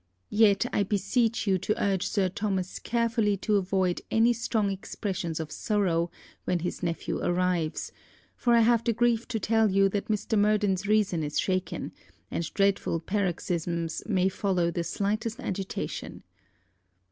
[0.31, 5.51] Yet, I beseech you to urge Sir Thomas carefully to avoid any strong expressions of
[5.51, 6.09] sorrow
[6.45, 7.91] when his nephew arrives,
[8.35, 10.35] for I have the grief to tell you that Mr.
[10.39, 11.91] Murden's reason is shaken:
[12.31, 16.23] and dreadful paroxysms may follow the slightest agitation.